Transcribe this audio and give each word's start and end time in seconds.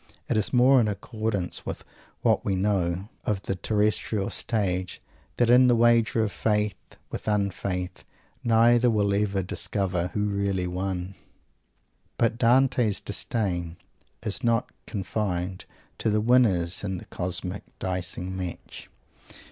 It 0.27 0.35
is 0.35 0.51
more 0.51 0.81
in 0.81 0.87
accordance 0.87 1.63
with 1.63 1.83
what 2.23 2.43
we 2.43 2.55
know 2.55 3.07
of 3.23 3.43
the 3.43 3.53
terrestrial 3.55 4.31
stage 4.31 4.99
that 5.37 5.47
in 5.51 5.67
this 5.67 5.75
wager 5.75 6.23
of 6.23 6.31
faith 6.31 6.73
with 7.11 7.27
un 7.27 7.51
faith 7.51 8.03
neither 8.43 8.89
will 8.89 9.13
ever 9.13 9.43
discover 9.43 10.07
who 10.15 10.25
really 10.25 10.65
won! 10.65 11.13
But 12.17 12.39
Dante's 12.39 12.99
"Disdain" 12.99 13.77
is 14.23 14.43
not 14.43 14.71
confined 14.87 15.65
to 15.99 16.09
the 16.09 16.19
winners 16.19 16.83
in 16.83 16.97
the 16.97 17.05
cosmic 17.05 17.61
dicing 17.77 18.35
match. 18.35 18.89